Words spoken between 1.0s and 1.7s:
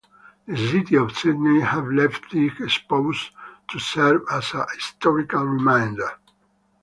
Sydney